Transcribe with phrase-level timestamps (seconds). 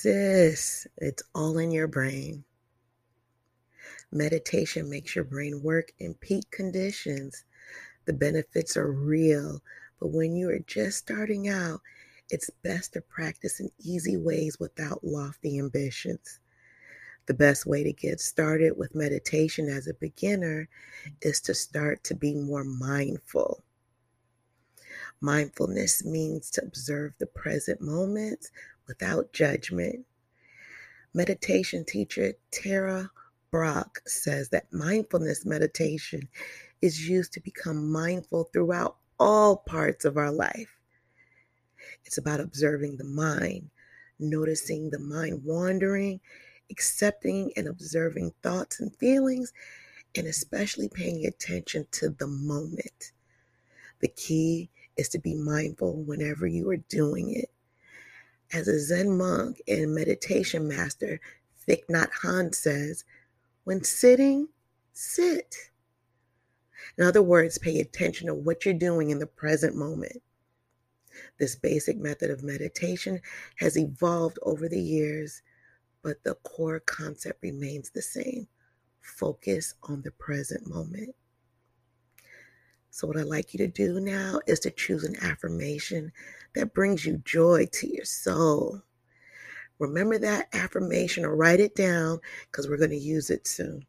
[0.00, 2.42] Sis, it's all in your brain.
[4.10, 7.44] Meditation makes your brain work in peak conditions.
[8.06, 9.62] The benefits are real,
[10.00, 11.82] but when you are just starting out,
[12.30, 16.40] it's best to practice in easy ways without lofty ambitions.
[17.26, 20.66] The best way to get started with meditation as a beginner
[21.20, 23.62] is to start to be more mindful.
[25.20, 28.50] Mindfulness means to observe the present moment
[28.90, 30.04] without judgment.
[31.14, 33.08] Meditation teacher Tara
[33.52, 36.28] Brach says that mindfulness meditation
[36.82, 40.76] is used to become mindful throughout all parts of our life.
[42.04, 43.70] It's about observing the mind,
[44.18, 46.20] noticing the mind wandering,
[46.68, 49.52] accepting and observing thoughts and feelings,
[50.16, 53.12] and especially paying attention to the moment.
[54.00, 57.50] The key is to be mindful whenever you are doing it.
[58.52, 61.20] As a Zen monk and meditation master,
[61.68, 63.04] Thich Nhat Hanh says,
[63.64, 64.48] when sitting,
[64.92, 65.54] sit.
[66.98, 70.20] In other words, pay attention to what you're doing in the present moment.
[71.38, 73.20] This basic method of meditation
[73.56, 75.42] has evolved over the years,
[76.02, 78.48] but the core concept remains the same
[79.00, 81.14] focus on the present moment.
[82.90, 86.12] So, what I'd like you to do now is to choose an affirmation
[86.54, 88.82] that brings you joy to your soul.
[89.78, 92.18] Remember that affirmation or write it down
[92.50, 93.86] because we're going to use it soon.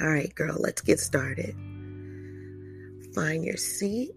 [0.00, 1.54] All right, girl, let's get started.
[3.14, 4.10] Find your seat,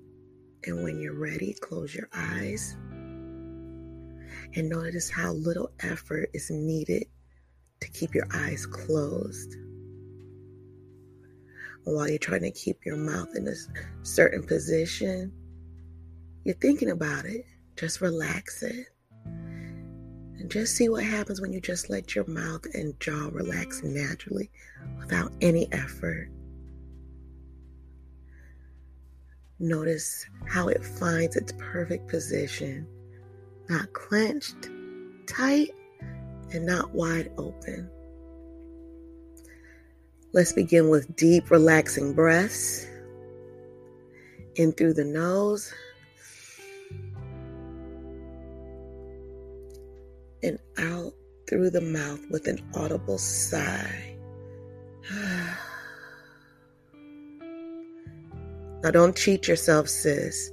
[0.66, 2.76] and when you're ready, close your eyes.
[4.56, 7.06] And notice how little effort is needed
[7.82, 9.56] to keep your eyes closed.
[11.84, 13.54] while you're trying to keep your mouth in a
[14.04, 15.32] certain position,
[16.44, 17.46] you're thinking about it.
[17.78, 18.88] Just relax it.
[19.26, 24.52] And just see what happens when you just let your mouth and jaw relax naturally
[25.00, 26.30] without any effort.
[29.60, 32.88] Notice how it finds its perfect position,
[33.70, 34.70] not clenched,
[35.26, 35.72] tight,
[36.54, 37.90] and not wide open.
[40.34, 42.86] Let's begin with deep, relaxing breaths
[44.56, 45.74] in through the nose
[50.44, 51.14] and out
[51.48, 54.16] through the mouth with an audible sigh.
[58.84, 60.52] now, don't cheat yourself, sis.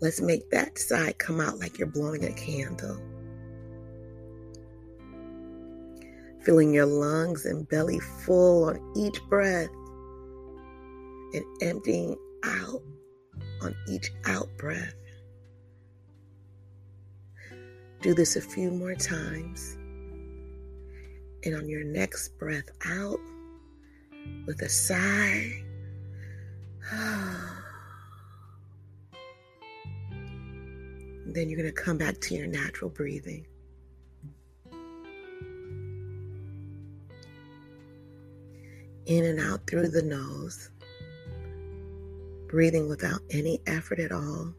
[0.00, 3.00] Let's make that side come out like you're blowing a candle.
[6.44, 9.70] Filling your lungs and belly full on each breath
[11.32, 12.82] and emptying out
[13.62, 14.94] on each out breath.
[18.02, 19.76] Do this a few more times.
[21.44, 23.20] And on your next breath out
[24.46, 25.64] with a sigh,
[31.34, 33.46] then you're going to come back to your natural breathing.
[39.06, 40.70] In and out through the nose,
[42.48, 44.54] breathing without any effort at all.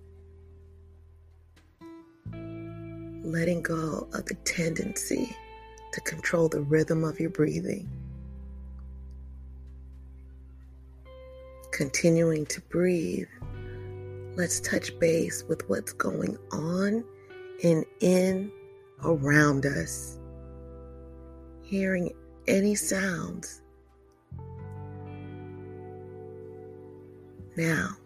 [3.28, 5.36] letting go of the tendency
[5.92, 7.90] to control the rhythm of your breathing.
[11.72, 13.28] Continuing to breathe,
[14.38, 17.04] let's touch base with what's going on
[17.64, 18.52] and in
[19.04, 20.20] around us.
[21.64, 22.14] Hearing
[22.48, 23.62] any sounds.
[27.58, 27.98] Now,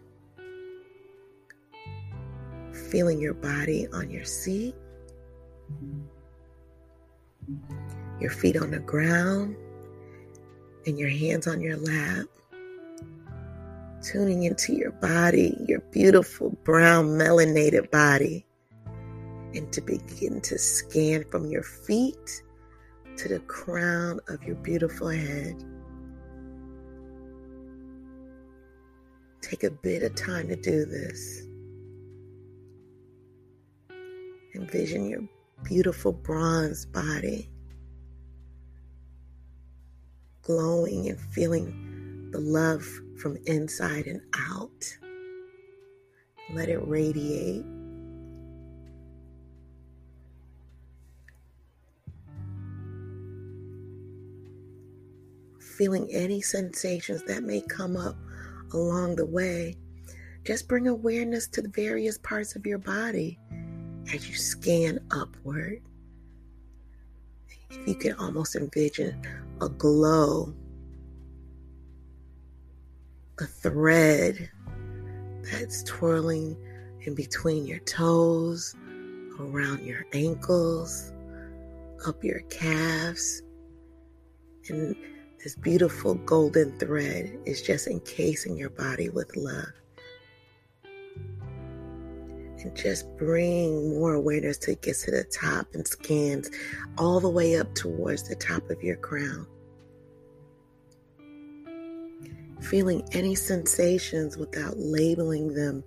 [2.90, 4.74] feeling your body on your seat
[8.20, 9.56] your feet on the ground
[10.86, 12.26] and your hands on your lap.
[14.02, 18.44] Tuning into your body, your beautiful brown melanated body,
[19.54, 22.42] and to begin to scan from your feet
[23.16, 25.54] to the crown of your beautiful head.
[29.40, 31.46] Take a bit of time to do this.
[34.56, 35.22] Envision your
[35.62, 37.48] beautiful bronze body,
[40.42, 42.84] glowing and feeling the love
[43.22, 44.98] from inside and out.
[46.52, 47.64] Let it radiate.
[55.78, 58.14] feeling any sensations that may come up
[58.72, 59.74] along the way,
[60.44, 63.38] just bring awareness to the various parts of your body
[64.12, 65.80] as you scan upward.
[67.70, 69.20] If you can almost envision
[69.60, 70.54] a glow,
[73.42, 74.48] a thread
[75.50, 76.56] that's twirling
[77.00, 78.76] in between your toes,
[79.40, 81.12] around your ankles,
[82.06, 83.42] up your calves,
[84.68, 84.94] and
[85.42, 89.72] this beautiful golden thread is just encasing your body with love.
[90.84, 96.48] And just bring more awareness to get to the top and scans
[96.96, 99.48] all the way up towards the top of your crown.
[102.72, 105.84] Feeling any sensations without labeling them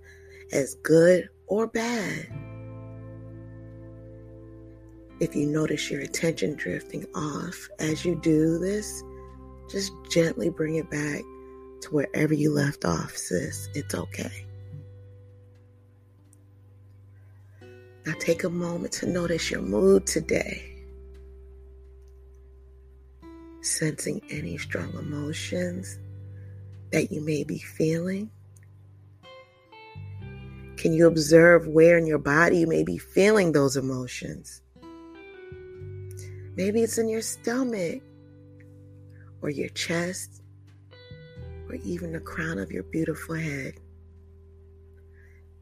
[0.52, 2.28] as good or bad.
[5.18, 9.02] If you notice your attention drifting off as you do this,
[9.68, 11.22] just gently bring it back
[11.80, 13.68] to wherever you left off, sis.
[13.74, 14.46] It's okay.
[18.06, 20.72] Now take a moment to notice your mood today.
[23.60, 25.98] Sensing any strong emotions
[26.96, 28.30] that you may be feeling.
[30.78, 34.62] Can you observe where in your body you may be feeling those emotions?
[36.56, 38.02] Maybe it's in your stomach
[39.42, 40.40] or your chest
[41.68, 43.74] or even the crown of your beautiful head.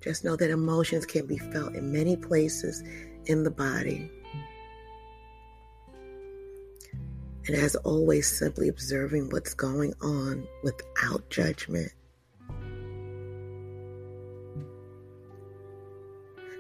[0.01, 2.85] Just know that emotions can be felt in many places
[3.27, 4.09] in the body.
[7.47, 11.93] And as always, simply observing what's going on without judgment.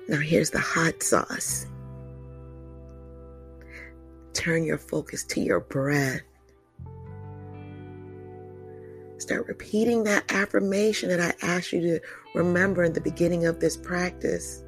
[0.08, 1.66] Now, here's the hot sauce
[4.34, 6.20] turn your focus to your breath.
[9.16, 12.00] Start repeating that affirmation that I asked you to
[12.34, 14.62] remember in the beginning of this practice.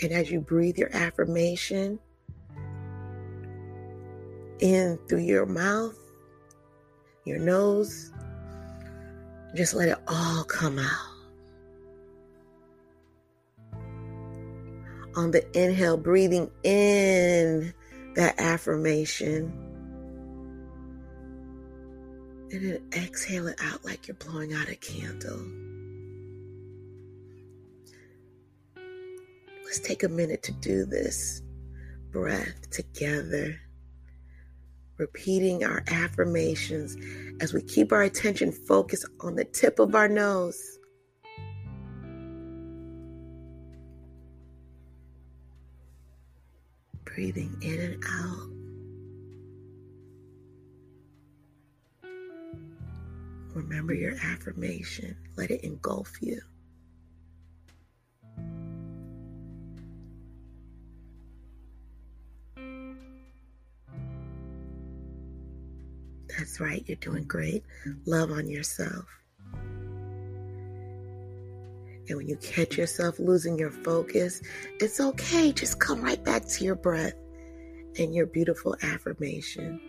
[0.00, 1.98] And as you breathe your affirmation
[4.60, 5.96] in through your mouth,
[7.24, 8.12] your nose,
[9.54, 11.14] just let it all come out.
[15.16, 17.72] On the inhale, breathing in
[18.14, 19.52] that affirmation.
[22.50, 25.44] And then exhale it out like you're blowing out a candle.
[29.64, 31.42] Let's take a minute to do this
[32.10, 33.60] breath together,
[34.98, 36.96] repeating our affirmations
[37.40, 40.78] as we keep our attention focused on the tip of our nose.
[47.18, 48.48] breathing in and out.
[53.56, 56.40] Remember your affirmation, let it engulf you.
[66.58, 67.64] Right, you're doing great.
[68.04, 69.06] Love on yourself.
[72.08, 74.42] And when you catch yourself losing your focus,
[74.80, 75.52] it's okay.
[75.52, 77.14] Just come right back to your breath
[77.98, 79.80] and your beautiful affirmation.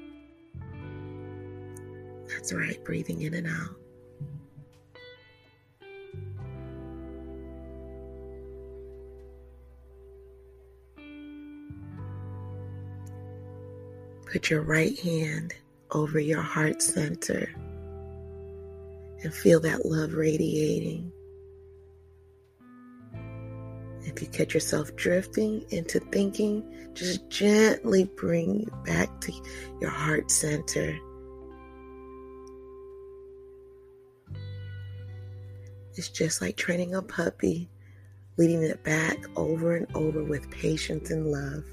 [2.27, 3.75] That's right, breathing in and out.
[14.31, 15.55] Put your right hand
[15.91, 17.49] over your heart center
[19.23, 21.11] and feel that love radiating.
[24.01, 29.33] If you catch yourself drifting into thinking, just gently bring you back to
[29.81, 30.97] your heart center.
[35.95, 37.69] It's just like training a puppy,
[38.37, 41.65] leading it back over and over with patience and love.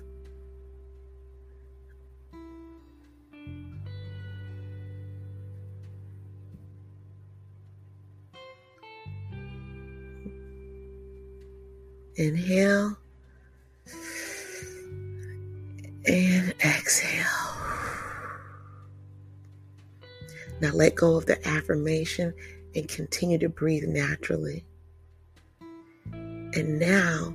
[12.17, 12.97] Inhale
[16.07, 17.25] and exhale.
[20.63, 22.33] Now let go of the affirmation
[22.75, 24.65] and continue to breathe naturally.
[26.13, 27.35] And now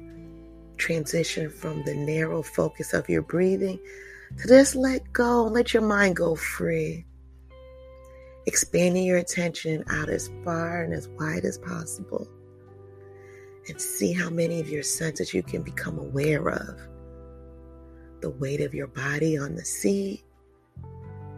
[0.77, 3.79] transition from the narrow focus of your breathing
[4.39, 7.05] to just let go and let your mind go free.
[8.47, 12.27] Expanding your attention out as far and as wide as possible
[13.71, 16.77] and see how many of your senses you can become aware of.
[18.19, 20.25] The weight of your body on the seat,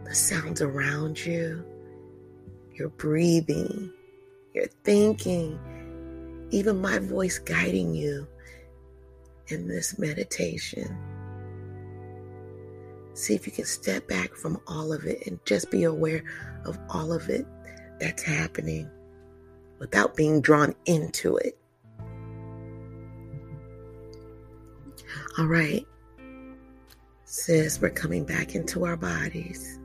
[0.04, 1.64] the sounds around you,
[2.72, 3.92] your breathing,
[4.52, 5.60] your thinking,
[6.50, 8.26] even my voice guiding you
[9.46, 10.98] in this meditation.
[13.12, 16.24] See if you can step back from all of it and just be aware
[16.64, 17.46] of all of it
[18.00, 18.90] that's happening
[19.78, 21.56] without being drawn into it.
[25.36, 25.84] All right,
[27.24, 29.80] sis, we're coming back into our bodies,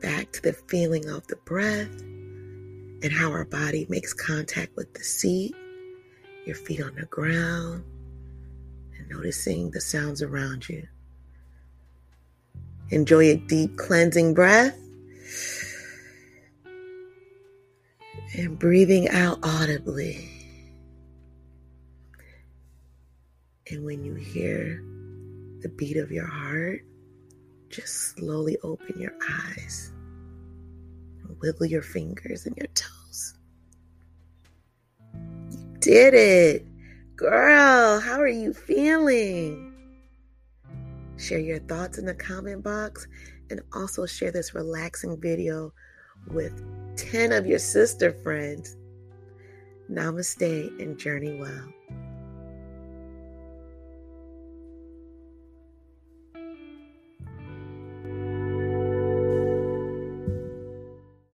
[0.00, 5.04] back to the feeling of the breath and how our body makes contact with the
[5.04, 5.54] seat,
[6.46, 7.84] your feet on the ground,
[8.96, 10.88] and noticing the sounds around you.
[12.88, 14.78] Enjoy a deep cleansing breath.
[18.34, 20.33] And breathing out audibly.
[23.70, 24.82] And when you hear
[25.60, 26.80] the beat of your heart,
[27.70, 29.94] just slowly open your eyes
[31.40, 33.34] wiggle your fingers and your toes.
[35.12, 36.66] You did it!
[37.16, 39.72] Girl, how are you feeling?
[41.16, 43.06] Share your thoughts in the comment box
[43.50, 45.72] and also share this relaxing video
[46.28, 46.64] with
[46.96, 48.76] 10 of your sister friends.
[49.90, 51.68] Namaste and journey well.